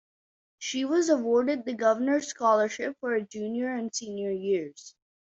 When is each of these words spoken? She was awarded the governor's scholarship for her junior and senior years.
She 0.57 0.83
was 0.83 1.09
awarded 1.09 1.63
the 1.63 1.75
governor's 1.75 2.25
scholarship 2.27 2.97
for 2.99 3.11
her 3.11 3.21
junior 3.21 3.71
and 3.71 3.93
senior 3.93 4.31
years. 4.31 4.95